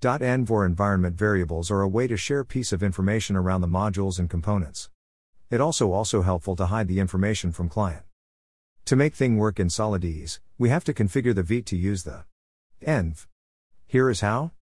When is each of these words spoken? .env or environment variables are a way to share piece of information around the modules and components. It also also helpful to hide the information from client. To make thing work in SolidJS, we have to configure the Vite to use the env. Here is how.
.env 0.00 0.50
or 0.50 0.64
environment 0.64 1.16
variables 1.16 1.70
are 1.70 1.82
a 1.82 1.88
way 1.88 2.06
to 2.06 2.16
share 2.16 2.44
piece 2.44 2.72
of 2.72 2.82
information 2.82 3.36
around 3.36 3.60
the 3.60 3.68
modules 3.68 4.18
and 4.18 4.30
components. 4.30 4.88
It 5.50 5.60
also 5.60 5.92
also 5.92 6.22
helpful 6.22 6.56
to 6.56 6.66
hide 6.66 6.88
the 6.88 7.00
information 7.00 7.52
from 7.52 7.68
client. 7.68 8.02
To 8.86 8.96
make 8.96 9.14
thing 9.14 9.36
work 9.36 9.60
in 9.60 9.68
SolidJS, 9.68 10.40
we 10.58 10.68
have 10.70 10.84
to 10.84 10.94
configure 10.94 11.34
the 11.34 11.42
Vite 11.42 11.66
to 11.66 11.76
use 11.76 12.04
the 12.04 12.24
env. 12.86 13.26
Here 13.86 14.08
is 14.08 14.20
how. 14.20 14.52